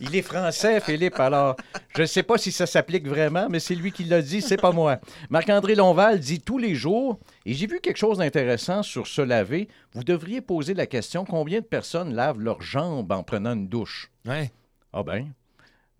Il 0.00 0.14
est 0.14 0.20
français, 0.20 0.80
Philippe, 0.80 1.18
alors 1.18 1.56
je 1.96 2.02
ne 2.02 2.06
sais 2.06 2.22
pas 2.22 2.36
si 2.36 2.52
ça 2.52 2.66
s'applique 2.66 3.08
vraiment, 3.08 3.46
mais 3.48 3.58
c'est 3.58 3.74
lui 3.74 3.90
qui 3.90 4.04
l'a 4.04 4.20
dit, 4.20 4.42
c'est 4.42 4.60
pas 4.60 4.70
moi. 4.70 4.98
Marc-André 5.30 5.74
Lonval 5.74 6.20
dit 6.20 6.42
tous 6.42 6.58
les 6.58 6.74
jours, 6.74 7.18
et 7.46 7.54
j'ai 7.54 7.66
vu 7.66 7.80
quelque 7.80 7.96
chose 7.96 8.18
d'intéressant 8.18 8.82
sur 8.82 9.06
se 9.06 9.22
laver. 9.22 9.68
Vous 9.94 10.04
devriez 10.04 10.42
poser 10.42 10.74
la 10.74 10.86
question 10.86 11.24
combien 11.24 11.60
de 11.60 11.64
personnes 11.64 12.12
lavent 12.12 12.38
leurs 12.38 12.60
jambes 12.60 13.10
en 13.10 13.22
prenant 13.22 13.54
une 13.54 13.66
douche? 13.66 14.10
Ouais. 14.26 14.52
Ah 14.92 15.02
ben. 15.02 15.32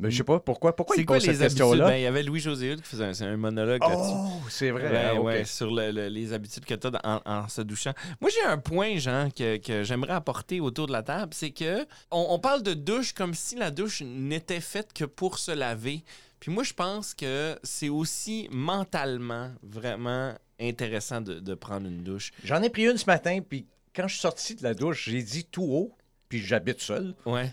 Mais 0.02 0.10
je 0.10 0.16
sais 0.18 0.24
pas 0.24 0.40
pourquoi. 0.40 0.74
Pourquoi 0.76 0.96
C'est 0.96 1.02
il 1.02 1.06
quoi 1.06 1.16
pose 1.16 1.26
les 1.26 1.32
cette 1.34 1.42
habitudes? 1.42 1.58
question-là? 1.58 1.88
Ben, 1.88 1.96
il 1.96 2.02
y 2.02 2.06
avait 2.06 2.22
Louis-José 2.22 2.76
qui 2.76 2.82
faisait 2.82 3.24
un, 3.24 3.36
monologue 3.36 3.80
là-dessus. 3.80 4.12
oh, 4.14 4.40
c'est 4.50 4.70
vrai. 4.70 5.04
Ah, 5.06 5.14
ok. 5.14 5.24
ouais, 5.24 5.44
sur 5.44 5.70
le- 5.72 5.90
le- 5.90 6.08
les 6.08 6.32
habitudes 6.32 6.64
que 6.64 6.74
tu 6.74 6.86
as 6.88 7.00
en, 7.04 7.20
en 7.24 7.48
se 7.48 7.62
douchant. 7.62 7.92
Moi, 8.20 8.30
j'ai 8.30 8.42
un 8.46 8.58
point, 8.58 8.96
Jean, 8.98 9.28
que, 9.30 9.56
que 9.58 9.82
j'aimerais 9.84 10.12
apporter 10.14 10.60
autour 10.60 10.86
de 10.86 10.92
la 10.92 11.02
table. 11.02 11.32
C'est 11.34 11.50
que 11.50 11.82
on, 12.10 12.26
on 12.30 12.38
parle 12.38 12.62
de 12.62 12.74
douche 12.74 13.12
comme 13.12 13.34
si 13.34 13.54
la 13.56 13.70
douche 13.70 14.02
n'était 14.02 14.60
faite 14.60 14.92
que 14.92 15.04
pour 15.04 15.38
se 15.38 15.52
laver. 15.52 16.02
Puis 16.40 16.50
moi, 16.50 16.64
je 16.64 16.72
pense 16.72 17.14
que 17.14 17.56
c'est 17.62 17.88
aussi 17.88 18.48
mentalement 18.50 19.50
vraiment 19.62 20.34
intéressant 20.60 21.20
de, 21.20 21.34
de 21.40 21.54
prendre 21.54 21.86
une 21.86 22.02
douche. 22.02 22.32
J'en 22.44 22.62
ai 22.62 22.70
pris 22.70 22.84
une 22.90 22.96
ce 22.98 23.06
matin, 23.06 23.38
puis 23.48 23.66
quand 23.94 24.08
je 24.08 24.14
suis 24.14 24.20
sorti 24.22 24.54
de 24.56 24.62
la 24.64 24.74
douche, 24.74 25.08
j'ai 25.10 25.22
dit 25.22 25.44
tout 25.44 25.62
haut, 25.64 25.96
puis 26.28 26.38
j'habite 26.40 26.80
seul, 26.80 27.14
Ouais. 27.26 27.52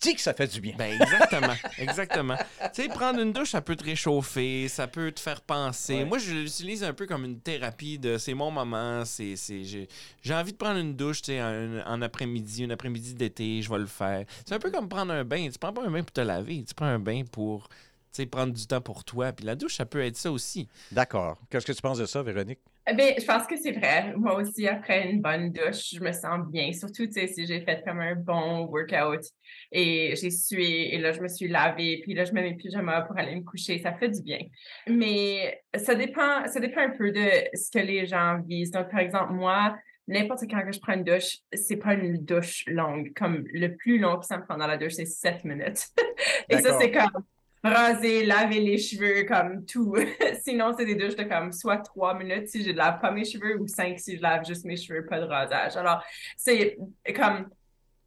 Maudit 0.00 0.14
que 0.16 0.20
ça 0.20 0.34
fait 0.34 0.46
du 0.46 0.60
bien. 0.60 0.74
Ben 0.76 1.00
exactement, 1.00 1.54
exactement. 1.78 2.36
Tu 2.74 2.82
sais, 2.82 2.88
prendre 2.88 3.20
une 3.20 3.32
douche, 3.32 3.50
ça 3.50 3.60
peut 3.60 3.76
te 3.76 3.84
réchauffer, 3.84 4.68
ça 4.68 4.86
peut 4.86 5.12
te 5.12 5.20
faire 5.20 5.40
penser. 5.40 5.96
Ouais. 5.96 6.04
Moi, 6.04 6.18
je 6.18 6.32
l'utilise 6.32 6.84
un 6.84 6.92
peu 6.92 7.06
comme 7.06 7.24
une 7.24 7.40
thérapie 7.40 7.98
de 7.98 8.18
c'est 8.18 8.34
mon 8.34 8.50
moment, 8.50 9.04
c'est 9.04 9.36
c'est 9.36 9.62
j'ai 9.64 10.34
envie 10.34 10.52
de 10.52 10.56
prendre 10.56 10.78
une 10.78 10.94
douche, 10.94 11.22
tu 11.22 11.32
sais, 11.32 11.42
en, 11.42 11.80
en 11.86 12.02
après-midi, 12.02 12.64
un 12.64 12.70
après-midi 12.70 13.14
d'été, 13.14 13.62
je 13.62 13.70
vais 13.70 13.78
le 13.78 13.86
faire. 13.86 14.24
C'est 14.46 14.54
un 14.54 14.58
peu 14.58 14.70
comme 14.70 14.88
prendre 14.88 15.12
un 15.12 15.24
bain, 15.24 15.48
tu 15.50 15.58
prends 15.58 15.72
pas 15.72 15.82
un 15.82 15.90
bain 15.90 16.02
pour 16.02 16.12
te 16.12 16.20
laver, 16.20 16.64
tu 16.66 16.74
prends 16.74 16.86
un 16.86 16.98
bain 16.98 17.22
pour 17.30 17.68
sais, 18.12 18.26
prendre 18.26 18.52
du 18.52 18.66
temps 18.66 18.80
pour 18.80 19.04
toi. 19.04 19.32
Puis 19.32 19.44
la 19.46 19.56
douche, 19.56 19.76
ça 19.76 19.86
peut 19.86 20.00
être 20.00 20.16
ça 20.16 20.30
aussi. 20.30 20.68
D'accord. 20.92 21.38
Qu'est-ce 21.50 21.66
que 21.66 21.72
tu 21.72 21.82
penses 21.82 21.98
de 21.98 22.06
ça, 22.06 22.22
Véronique? 22.22 22.60
Eh 22.88 22.94
bien, 22.94 23.12
je 23.18 23.24
pense 23.24 23.46
que 23.46 23.56
c'est 23.56 23.72
vrai. 23.72 24.14
Moi 24.16 24.34
aussi, 24.40 24.66
après 24.66 25.10
une 25.10 25.20
bonne 25.20 25.52
douche, 25.52 25.94
je 25.94 26.00
me 26.00 26.12
sens 26.12 26.40
bien. 26.50 26.72
Surtout, 26.72 27.06
tu 27.06 27.12
sais, 27.12 27.26
si 27.28 27.46
j'ai 27.46 27.60
fait 27.60 27.84
comme 27.86 28.00
un 28.00 28.16
bon 28.16 28.66
workout 28.66 29.24
et 29.70 30.14
j'ai 30.16 30.30
sué 30.30 30.94
et 30.94 30.98
là, 30.98 31.12
je 31.12 31.20
me 31.20 31.28
suis 31.28 31.46
lavée, 31.46 32.00
puis 32.02 32.14
là, 32.14 32.24
je 32.24 32.32
mets 32.32 32.42
mes 32.42 32.56
pyjamas 32.56 33.02
pour 33.02 33.16
aller 33.18 33.36
me 33.36 33.44
coucher, 33.44 33.78
ça 33.78 33.92
fait 33.92 34.08
du 34.08 34.22
bien. 34.22 34.40
Mais 34.88 35.62
ça 35.76 35.94
dépend, 35.94 36.46
ça 36.46 36.58
dépend 36.58 36.80
un 36.80 36.90
peu 36.90 37.12
de 37.12 37.28
ce 37.54 37.70
que 37.70 37.84
les 37.84 38.06
gens 38.06 38.40
visent. 38.44 38.72
Donc, 38.72 38.90
par 38.90 39.00
exemple, 39.00 39.34
moi, 39.34 39.76
n'importe 40.08 40.42
quand 40.50 40.64
que 40.64 40.72
je 40.72 40.80
prends 40.80 40.94
une 40.94 41.04
douche, 41.04 41.38
c'est 41.52 41.76
pas 41.76 41.94
une 41.94 42.24
douche 42.24 42.64
longue. 42.66 43.12
Comme 43.14 43.44
le 43.52 43.76
plus 43.76 43.98
long 43.98 44.18
que 44.18 44.26
ça 44.26 44.38
me 44.38 44.44
prend 44.44 44.56
dans 44.56 44.66
la 44.66 44.78
douche, 44.78 44.94
c'est 44.94 45.06
sept 45.06 45.44
minutes. 45.44 45.86
et 46.48 46.58
ça, 46.58 46.76
c'est 46.80 46.90
comme 46.90 47.24
raser, 47.62 48.24
laver 48.24 48.60
les 48.60 48.78
cheveux, 48.78 49.24
comme 49.24 49.64
tout. 49.66 49.94
Sinon, 50.42 50.74
c'est 50.76 50.86
des 50.86 50.94
douches 50.94 51.16
de 51.16 51.24
comme 51.24 51.52
soit 51.52 51.78
trois 51.78 52.14
minutes 52.14 52.48
si 52.48 52.64
je 52.64 52.70
lave 52.70 53.00
pas 53.00 53.10
mes 53.10 53.24
cheveux 53.24 53.60
ou 53.60 53.66
cinq 53.66 53.98
si 53.98 54.16
je 54.16 54.22
lave 54.22 54.44
juste 54.46 54.64
mes 54.64 54.76
cheveux, 54.76 55.04
pas 55.06 55.20
de 55.20 55.26
rasage. 55.26 55.76
Alors, 55.76 56.02
c'est 56.36 56.78
comme. 57.14 57.48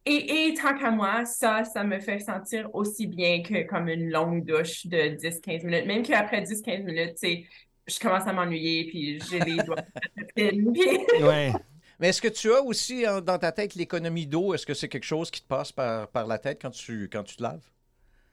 Et, 0.06 0.48
et 0.48 0.54
tant 0.54 0.76
qu'à 0.76 0.90
moi, 0.90 1.24
ça, 1.24 1.64
ça 1.64 1.82
me 1.82 1.98
fait 1.98 2.18
sentir 2.18 2.68
aussi 2.74 3.06
bien 3.06 3.42
que 3.42 3.66
comme 3.66 3.88
une 3.88 4.10
longue 4.10 4.44
douche 4.44 4.86
de 4.86 5.16
10-15 5.16 5.64
minutes. 5.64 5.86
Même 5.86 6.02
qu'après 6.02 6.42
10-15 6.42 6.82
minutes, 6.84 7.16
sais, 7.16 7.46
je 7.86 7.98
commence 7.98 8.26
à 8.26 8.32
m'ennuyer, 8.34 8.86
puis 8.86 9.18
j'ai 9.30 9.40
les 9.40 9.56
doigts 9.56 9.76
Ouais. 11.26 11.52
Mais 11.98 12.08
est-ce 12.08 12.20
que 12.20 12.28
tu 12.28 12.52
as 12.52 12.60
aussi 12.62 13.04
dans 13.24 13.38
ta 13.38 13.52
tête 13.52 13.76
l'économie 13.76 14.26
d'eau? 14.26 14.52
Est-ce 14.52 14.66
que 14.66 14.74
c'est 14.74 14.88
quelque 14.88 15.04
chose 15.04 15.30
qui 15.30 15.40
te 15.40 15.46
passe 15.46 15.72
par, 15.72 16.08
par 16.08 16.26
la 16.26 16.38
tête 16.38 16.60
quand 16.60 16.70
tu, 16.70 17.08
quand 17.10 17.22
tu 17.22 17.36
te 17.36 17.42
laves? 17.42 17.64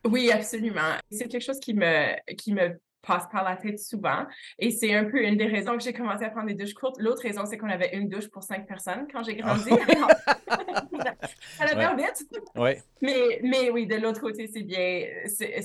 Oui, 0.05 0.31
absolument. 0.31 0.98
C'est 1.12 1.27
quelque 1.27 1.43
chose 1.43 1.60
qui 1.60 1.74
me, 1.74 2.15
qui 2.36 2.53
me 2.53 2.79
passe 3.01 3.27
par 3.31 3.43
la 3.43 3.55
tête 3.55 3.79
souvent. 3.79 4.25
Et 4.60 4.72
c'est 4.72 4.93
un 4.93 5.05
peu 5.05 5.24
une 5.24 5.38
des 5.38 5.48
raisons 5.48 5.77
que 5.77 5.84
j'ai 5.84 5.93
commencé 5.93 6.24
à 6.24 6.29
prendre 6.29 6.48
des 6.48 6.53
douches 6.53 6.74
courtes. 6.74 6.98
L'autre 7.00 7.24
raison, 7.24 7.46
c'est 7.46 7.58
qu'on 7.58 7.70
avait 7.70 7.96
une 7.96 8.10
douche 8.10 8.29
pour 8.29 8.43
cinq 8.43 8.67
personnes 8.67 9.08
quand 9.12 9.24
j'ai 9.24 9.36
grandi. 9.36 9.70
ça 11.58 11.63
allait 11.63 11.75
bien 11.75 11.96
vite. 11.96 12.27
Ouais. 12.55 12.81
Mais, 13.01 13.39
mais 13.43 13.70
oui, 13.70 13.88
de 13.88 13.96
l'autre 13.96 14.22
côté, 14.22 14.48
c'est 14.48 14.63
bien, 14.63 15.05
c'est, 15.25 15.62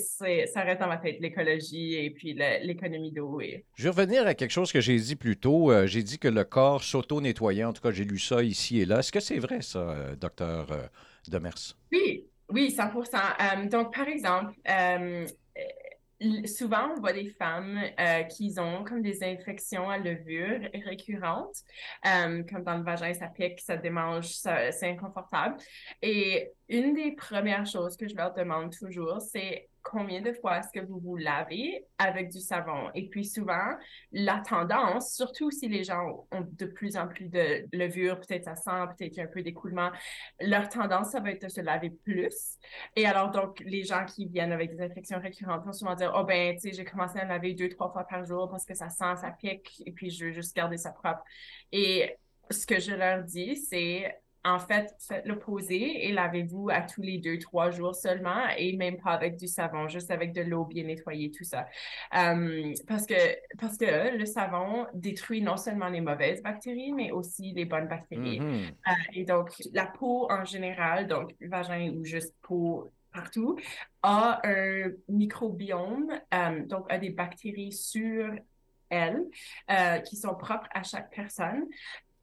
ça 0.46 0.62
reste 0.62 0.80
dans 0.80 0.88
ma 0.88 0.98
tête, 0.98 1.18
l'écologie 1.20 1.94
et 1.94 2.10
puis 2.10 2.34
l'économie 2.34 3.12
d'eau. 3.12 3.40
Et... 3.40 3.64
Je 3.74 3.84
vais 3.84 3.90
revenir 3.90 4.26
à 4.26 4.34
quelque 4.34 4.52
chose 4.52 4.72
que 4.72 4.80
j'ai 4.80 4.96
dit 4.96 5.16
plus 5.16 5.36
tôt. 5.36 5.70
Euh, 5.70 5.86
j'ai 5.86 6.02
dit 6.02 6.18
que 6.18 6.28
le 6.28 6.44
corps 6.44 6.82
s'auto-nettoyait. 6.82 7.64
En 7.64 7.72
tout 7.72 7.82
cas, 7.82 7.90
j'ai 7.90 8.04
lu 8.04 8.18
ça 8.18 8.42
ici 8.42 8.80
et 8.80 8.86
là. 8.86 9.00
Est-ce 9.00 9.12
que 9.12 9.20
c'est 9.20 9.38
vrai, 9.38 9.60
ça, 9.62 9.80
euh, 9.80 10.16
docteur 10.16 10.72
euh, 10.72 10.86
Demers? 11.28 11.76
Oui, 11.92 12.24
oui, 12.48 12.70
100% 12.70 13.18
Euh, 13.40 13.68
donc, 13.68 13.94
par 13.94 14.08
exemple, 14.08 14.52
euh, 14.68 15.26
souvent, 16.46 16.92
on 16.96 17.00
voit 17.00 17.12
des 17.12 17.28
femmes 17.30 17.78
euh, 18.00 18.22
qui 18.24 18.54
ont 18.58 18.84
comme 18.84 19.02
des 19.02 19.22
infections 19.22 19.88
à 19.90 19.98
levure 19.98 20.60
récurrentes, 20.84 21.56
euh, 22.06 22.42
comme 22.44 22.62
dans 22.62 22.78
le 22.78 22.84
vagin, 22.84 23.12
ça 23.14 23.28
pique, 23.28 23.60
ça 23.60 23.76
démange, 23.76 24.28
c'est 24.28 24.90
inconfortable. 24.90 25.56
Et 26.02 26.52
une 26.68 26.94
des 26.94 27.12
premières 27.12 27.66
choses 27.66 27.96
que 27.96 28.08
je 28.08 28.14
leur 28.14 28.32
demande 28.32 28.72
toujours, 28.72 29.20
c'est 29.20 29.68
combien 29.90 30.20
de 30.20 30.32
fois 30.32 30.58
est-ce 30.58 30.72
que 30.72 30.84
vous 30.84 30.98
vous 30.98 31.16
lavez 31.16 31.86
avec 31.98 32.30
du 32.30 32.40
savon? 32.40 32.90
Et 32.94 33.08
puis 33.08 33.24
souvent, 33.24 33.76
la 34.10 34.40
tendance, 34.40 35.14
surtout 35.14 35.50
si 35.50 35.68
les 35.68 35.84
gens 35.84 36.26
ont 36.32 36.46
de 36.50 36.66
plus 36.66 36.96
en 36.96 37.06
plus 37.06 37.28
de 37.28 37.66
levure, 37.72 38.18
peut-être 38.20 38.44
ça 38.44 38.56
sent, 38.56 38.94
peut-être 38.98 39.18
un 39.20 39.26
peu 39.26 39.42
d'écoulement, 39.42 39.90
leur 40.40 40.68
tendance, 40.68 41.10
ça 41.12 41.20
va 41.20 41.30
être 41.30 41.42
de 41.42 41.48
se 41.48 41.60
laver 41.60 41.90
plus. 41.90 42.58
Et 42.96 43.06
alors, 43.06 43.30
donc, 43.30 43.60
les 43.60 43.84
gens 43.84 44.04
qui 44.04 44.26
viennent 44.26 44.52
avec 44.52 44.74
des 44.74 44.82
infections 44.82 45.20
récurrentes 45.20 45.64
vont 45.64 45.72
souvent 45.72 45.94
dire, 45.94 46.12
oh 46.16 46.24
ben, 46.24 46.54
tu 46.54 46.62
sais, 46.62 46.72
j'ai 46.72 46.84
commencé 46.84 47.18
à 47.18 47.24
me 47.24 47.30
laver 47.30 47.54
deux, 47.54 47.68
trois 47.68 47.92
fois 47.92 48.04
par 48.04 48.24
jour 48.24 48.50
parce 48.50 48.64
que 48.64 48.74
ça 48.74 48.88
sent, 48.88 49.16
ça 49.20 49.30
pique, 49.30 49.82
et 49.86 49.92
puis 49.92 50.10
je 50.10 50.26
veux 50.26 50.32
juste 50.32 50.54
garder 50.56 50.76
ça 50.76 50.90
propre. 50.90 51.22
Et 51.70 52.16
ce 52.50 52.66
que 52.66 52.80
je 52.80 52.92
leur 52.92 53.22
dis, 53.22 53.56
c'est, 53.56 54.16
en 54.46 54.58
fait, 54.60 54.94
faites 55.00 55.26
l'opposé 55.26 56.06
et 56.06 56.12
lavez-vous 56.12 56.70
à 56.70 56.82
tous 56.82 57.02
les 57.02 57.18
deux, 57.18 57.38
trois 57.38 57.70
jours 57.70 57.94
seulement 57.94 58.46
et 58.56 58.76
même 58.76 58.96
pas 58.96 59.10
avec 59.10 59.36
du 59.36 59.48
savon, 59.48 59.88
juste 59.88 60.10
avec 60.10 60.32
de 60.32 60.42
l'eau 60.42 60.64
bien 60.64 60.84
nettoyée, 60.84 61.30
tout 61.30 61.44
ça. 61.44 61.66
Euh, 62.16 62.72
parce 62.86 63.06
que, 63.06 63.14
parce 63.58 63.76
que 63.76 64.16
le 64.16 64.24
savon 64.24 64.86
détruit 64.94 65.42
non 65.42 65.56
seulement 65.56 65.88
les 65.88 66.00
mauvaises 66.00 66.42
bactéries, 66.42 66.92
mais 66.92 67.10
aussi 67.10 67.52
les 67.52 67.64
bonnes 67.64 67.88
bactéries. 67.88 68.40
Mhm. 68.40 68.70
Euh, 68.86 68.92
et 69.14 69.24
donc, 69.24 69.50
la 69.72 69.86
peau 69.86 70.30
en 70.30 70.44
général, 70.44 71.08
donc 71.08 71.34
vagin 71.40 71.90
ou 71.90 72.04
juste 72.04 72.34
peau 72.42 72.88
partout, 73.12 73.56
a 74.02 74.40
un 74.44 74.92
microbiome, 75.08 76.10
euh, 76.34 76.66
donc 76.66 76.86
a 76.88 76.98
des 76.98 77.10
bactéries 77.10 77.72
sur 77.72 78.30
elle 78.88 79.24
euh, 79.70 79.98
qui 79.98 80.16
sont 80.16 80.34
propres 80.34 80.68
à 80.72 80.82
chaque 80.82 81.10
personne. 81.10 81.64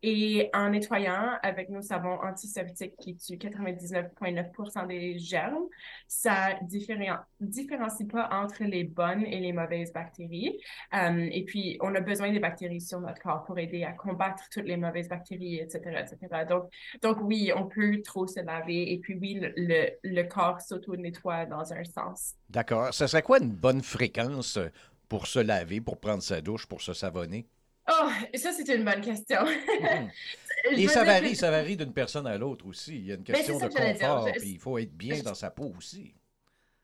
Et 0.06 0.50
en 0.54 0.70
nettoyant 0.70 1.38
avec 1.42 1.70
nos 1.70 1.82
savons 1.82 2.22
antiseptiques 2.22 2.98
qui 2.98 3.16
tuent 3.16 3.38
99,9% 3.38 4.86
des 4.86 5.18
germes, 5.18 5.64
ça 6.10 6.56
différen- 6.64 7.22
différencie 7.40 8.06
pas 8.10 8.28
entre 8.34 8.66
les 8.66 8.84
bonnes 8.84 9.26
et 9.26 9.40
les 9.40 9.54
mauvaises 9.54 9.94
bactéries. 9.94 10.60
Euh, 10.94 11.30
et 11.32 11.46
puis, 11.46 11.78
on 11.80 11.96
a 11.96 12.02
besoin 12.02 12.34
des 12.34 12.42
bactéries 12.42 12.82
sur 12.82 13.00
notre 13.00 13.22
corps 13.22 13.46
pour 13.46 13.58
aider 13.58 13.86
à 13.86 13.94
combattre 13.94 14.44
toutes 14.52 14.66
les 14.66 14.76
mauvaises 14.76 15.08
bactéries, 15.08 15.60
etc., 15.60 15.80
etc. 16.02 16.46
Donc, 16.50 16.70
donc 17.02 17.20
oui, 17.22 17.54
on 17.56 17.66
peut 17.66 18.02
trop 18.02 18.28
se 18.28 18.42
laver. 18.42 18.92
Et 18.92 18.98
puis, 18.98 19.16
oui, 19.16 19.40
le, 19.42 20.24
corps 20.24 20.60
s'auto-nettoie 20.60 21.46
dans 21.46 21.72
un 21.72 21.84
sens. 21.86 22.34
D'accord. 22.50 22.94
Ça 22.94 23.08
serait 23.08 23.22
quoi 23.22 23.40
une 23.40 23.52
bonne 23.52 23.82
fréquence 23.82 24.60
pour 25.08 25.28
se 25.28 25.40
laver, 25.40 25.80
pour 25.80 25.98
prendre 25.98 26.22
sa 26.22 26.42
douche, 26.42 26.66
pour 26.66 26.82
se 26.82 26.94
savonner? 26.94 27.48
Oh, 27.90 28.10
ça, 28.36 28.52
c'est 28.54 28.68
une 28.76 28.86
bonne 28.86 29.02
question. 29.02 29.40
Et 30.72 30.88
ça 30.88 31.04
varie, 31.04 31.32
que- 31.32 31.38
ça 31.38 31.52
varie 31.52 31.76
d'une 31.76 31.92
personne 31.94 32.26
à 32.28 32.38
l'autre 32.38 32.66
aussi. 32.68 32.96
Il 32.96 33.06
y 33.06 33.12
a 33.12 33.16
une 33.16 33.24
Ben, 33.24 33.34
question 33.36 33.58
de 33.60 33.68
confort, 33.68 34.30
puis 34.32 34.52
il 34.52 34.60
faut 34.60 34.78
être 34.78 34.96
bien 34.96 35.16
je- 35.16 35.24
dans 35.24 35.34
sa 35.34 35.50
peau 35.50 35.74
aussi. 35.78 36.14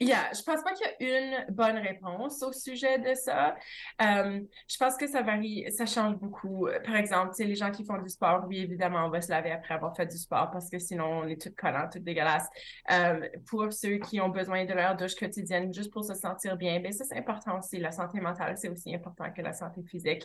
Yeah, 0.02 0.32
je 0.34 0.42
pense 0.44 0.64
pas 0.64 0.72
qu'il 0.72 1.10
y 1.10 1.12
a 1.12 1.20
une 1.20 1.54
bonne 1.54 1.78
réponse 1.78 2.42
au 2.42 2.54
sujet 2.54 3.00
de 3.00 3.14
ça. 3.16 3.54
Euh, 4.02 4.40
je 4.70 4.78
pense 4.78 4.96
que 4.96 5.08
ça 5.08 5.22
varie, 5.24 5.70
ça 5.74 5.86
change 5.86 6.16
beaucoup. 6.16 6.70
Par 6.86 6.96
exemple, 6.96 7.32
tu 7.36 7.44
sais, 7.44 7.44
les 7.44 7.56
gens 7.56 7.70
qui 7.70 7.84
font 7.84 8.02
du 8.02 8.08
sport, 8.08 8.46
oui, 8.48 8.60
évidemment, 8.60 9.06
on 9.06 9.10
va 9.10 9.22
se 9.22 9.30
laver 9.30 9.52
après 9.52 9.74
avoir 9.74 9.94
fait 9.98 10.06
du 10.06 10.18
sport 10.18 10.52
parce 10.52 10.70
que 10.70 10.80
sinon, 10.80 11.04
on 11.04 11.28
est 11.28 11.42
tout 11.42 11.54
collant, 11.58 11.90
tout 11.92 12.00
dégueulasse. 12.00 12.48
Euh, 12.90 13.28
pour 13.46 13.74
ceux 13.74 13.98
qui 13.98 14.22
ont 14.22 14.30
besoin 14.30 14.64
de 14.64 14.74
leur 14.74 14.96
douche 14.96 15.16
quotidienne 15.16 15.74
juste 15.74 15.92
pour 15.92 16.06
se 16.06 16.14
sentir 16.14 16.56
bien, 16.56 16.80
ben 16.80 16.94
ça, 16.94 17.04
c'est 17.04 17.18
important 17.18 17.60
aussi. 17.60 17.78
La 17.78 17.92
santé 17.92 18.22
mentale, 18.22 18.58
c'est 18.58 18.70
aussi 18.70 18.96
important 18.96 19.30
que 19.36 19.42
la 19.42 19.52
santé 19.52 19.84
physique. 19.84 20.24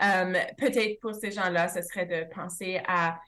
Euh, 0.00 0.32
peut-être 0.58 1.00
pour 1.00 1.12
ces 1.16 1.32
gens-là, 1.32 1.66
ce 1.66 1.82
serait 1.82 2.06
de 2.06 2.32
penser 2.32 2.80
à 2.86 3.18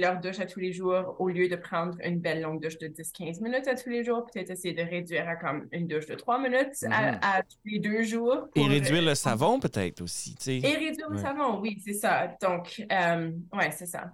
leur 0.00 0.20
douche 0.20 0.40
à 0.40 0.46
tous 0.46 0.60
les 0.60 0.72
jours, 0.72 1.16
au 1.18 1.28
lieu 1.28 1.48
de 1.48 1.56
prendre 1.56 1.96
une 2.04 2.18
belle 2.20 2.40
longue 2.42 2.62
douche 2.62 2.78
de 2.78 2.88
10-15 2.88 3.42
minutes 3.42 3.68
à 3.68 3.74
tous 3.74 3.90
les 3.90 4.04
jours, 4.04 4.24
peut-être 4.26 4.50
essayer 4.50 4.74
de 4.74 4.82
réduire 4.82 5.28
à 5.28 5.36
comme 5.36 5.66
une 5.72 5.86
douche 5.86 6.06
de 6.06 6.14
3 6.14 6.38
minutes 6.40 6.82
Mhm. 6.82 6.92
à, 6.92 7.36
à 7.38 7.42
tous 7.42 7.58
les 7.64 7.78
deux 7.78 8.02
jours. 8.02 8.48
Et 8.54 8.66
réduire 8.66 9.02
le 9.02 9.14
savon, 9.14 9.60
peut-être 9.60 10.00
aussi. 10.02 10.36
Et 10.46 10.60
réduire 10.76 11.10
le 11.10 11.18
savon, 11.18 11.60
oui, 11.60 11.80
c'est 11.84 11.94
ça. 11.94 12.36
Donc, 12.42 12.82
euh, 12.90 13.30
ouais, 13.52 13.70
c'est 13.70 13.86
ça. 13.86 14.10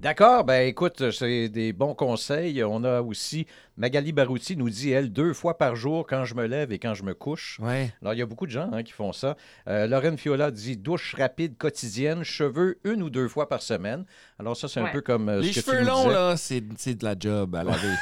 D'accord, 0.00 0.44
ben 0.44 0.66
écoute, 0.66 1.10
c'est 1.10 1.50
des 1.50 1.74
bons 1.74 1.94
conseils. 1.94 2.64
On 2.64 2.84
a 2.84 3.02
aussi 3.02 3.46
Magali 3.76 4.12
Barouti 4.12 4.56
nous 4.56 4.70
dit, 4.70 4.92
elle, 4.92 5.12
deux 5.12 5.34
fois 5.34 5.58
par 5.58 5.76
jour 5.76 6.06
quand 6.06 6.24
je 6.24 6.34
me 6.34 6.46
lève 6.46 6.72
et 6.72 6.78
quand 6.78 6.94
je 6.94 7.02
me 7.02 7.12
couche. 7.12 7.58
Ouais. 7.60 7.92
Alors, 8.00 8.14
il 8.14 8.18
y 8.18 8.22
a 8.22 8.26
beaucoup 8.26 8.46
de 8.46 8.50
gens 8.50 8.70
hein, 8.72 8.82
qui 8.82 8.92
font 8.92 9.12
ça. 9.12 9.36
Euh, 9.68 9.86
Lorraine 9.86 10.16
Fiola 10.16 10.50
dit 10.50 10.78
douche 10.78 11.14
rapide 11.14 11.58
quotidienne, 11.58 12.22
cheveux 12.22 12.78
une 12.84 13.02
ou 13.02 13.10
deux 13.10 13.28
fois 13.28 13.46
par 13.46 13.60
semaine. 13.60 14.06
Alors, 14.38 14.56
ça, 14.56 14.68
c'est 14.68 14.80
un 14.80 14.86
peu 14.86 15.02
comme 15.02 15.28
euh, 15.28 15.42
Les 15.42 15.52
ce 15.52 15.60
que 15.60 15.64
tu 15.64 15.70
cheveux 15.70 15.82
nous 15.82 15.88
longs, 15.88 16.04
disais. 16.04 16.14
là, 16.14 16.36
c'est 16.38 16.64
c'est 16.78 16.94
de 16.94 17.04
la 17.04 17.14
job 17.18 17.54
à 17.54 17.62
laver. 17.62 17.94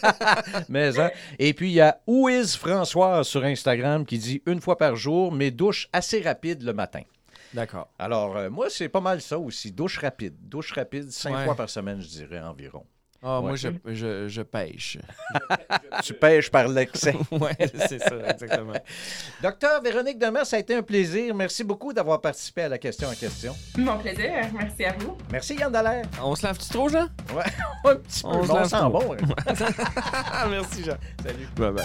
Mais, 0.70 0.98
hein. 0.98 1.10
Et 1.38 1.52
puis, 1.52 1.68
il 1.68 1.74
y 1.74 1.80
a 1.82 2.00
Ouiz 2.06 2.56
Françoise 2.56 3.26
sur 3.26 3.44
Instagram 3.44 4.06
qui 4.06 4.16
dit 4.16 4.42
une 4.46 4.62
fois 4.62 4.78
par 4.78 4.96
jour, 4.96 5.30
mais 5.30 5.50
douche 5.50 5.88
assez 5.92 6.22
rapide 6.22 6.62
le 6.62 6.72
matin. 6.72 7.02
D'accord. 7.54 7.88
Alors, 7.98 8.36
euh, 8.36 8.50
moi, 8.50 8.66
c'est 8.68 8.88
pas 8.88 9.00
mal 9.00 9.20
ça 9.22 9.38
aussi. 9.38 9.72
Douche 9.72 9.98
rapide. 9.98 10.34
Douche 10.40 10.72
rapide, 10.72 11.10
cinq 11.10 11.34
Ouais. 11.36 11.44
fois 11.44 11.54
par 11.54 11.70
semaine, 11.70 12.00
je 12.00 12.08
dirais 12.08 12.40
environ. 12.40 12.84
Ah, 13.26 13.40
Ouais. 13.40 13.46
Moi, 13.46 13.56
je, 13.56 13.68
je, 13.86 14.28
je 14.28 14.42
pêche. 14.42 14.98
tu 16.02 16.12
pêches 16.12 16.50
par 16.50 16.68
l'excès. 16.68 17.14
ouais, 17.30 17.56
c'est 17.88 17.98
ça, 17.98 18.14
exactement. 18.28 18.74
Docteur 19.42 19.80
Véronique 19.80 20.18
Demers, 20.18 20.44
ça 20.44 20.56
a 20.56 20.58
été 20.58 20.74
un 20.74 20.82
plaisir. 20.82 21.34
Merci 21.34 21.64
beaucoup 21.64 21.94
d'avoir 21.94 22.20
participé 22.20 22.62
à 22.64 22.68
la 22.68 22.76
question 22.76 23.08
en 23.08 23.14
question. 23.14 23.56
Mon 23.78 23.96
plaisir. 23.96 24.30
Merci 24.52 24.84
à 24.84 24.92
vous. 24.98 25.16
Merci, 25.32 25.54
Yann 25.54 25.72
Dallaire. 25.72 26.04
On 26.22 26.34
se 26.34 26.44
lave-tu 26.46 26.68
trop, 26.68 26.88
Jean? 26.90 27.06
Ouais, 27.34 27.44
un 27.90 27.96
petit 27.96 28.22
peu. 28.22 28.28
On 28.28 28.42
se 28.44 28.52
lave 28.52 28.68
sent 28.68 28.76
trop. 28.76 28.90
bon. 28.90 29.14
hein. 29.14 30.46
Merci, 30.50 30.84
Jean. 30.84 30.96
Salut. 31.22 31.48
Bye 31.56 31.84